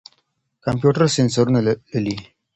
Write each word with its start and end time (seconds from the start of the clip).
کمپيوټر 0.65 1.01
سېنسرونه 1.15 1.59
لولي. 1.65 2.15